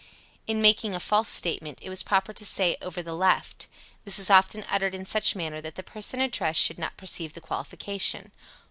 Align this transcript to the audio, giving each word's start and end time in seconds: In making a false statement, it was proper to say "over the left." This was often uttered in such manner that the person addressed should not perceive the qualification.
In 0.47 0.63
making 0.63 0.95
a 0.95 0.99
false 0.99 1.29
statement, 1.29 1.77
it 1.79 1.89
was 1.89 2.01
proper 2.01 2.33
to 2.33 2.43
say 2.43 2.75
"over 2.81 3.03
the 3.03 3.13
left." 3.13 3.67
This 4.03 4.17
was 4.17 4.31
often 4.31 4.65
uttered 4.67 4.95
in 4.95 5.05
such 5.05 5.35
manner 5.35 5.61
that 5.61 5.75
the 5.75 5.83
person 5.83 6.19
addressed 6.21 6.59
should 6.59 6.79
not 6.79 6.97
perceive 6.97 7.33
the 7.33 7.39
qualification. 7.39 8.31